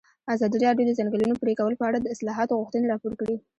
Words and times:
ازادي 0.33 0.57
راډیو 0.65 0.87
د 0.87 0.89
د 0.95 0.97
ځنګلونو 0.99 1.39
پرېکول 1.43 1.73
په 1.77 1.83
اړه 1.89 1.97
د 1.99 2.07
اصلاحاتو 2.13 2.59
غوښتنې 2.59 2.85
راپور 2.91 3.13
کړې. 3.19 3.35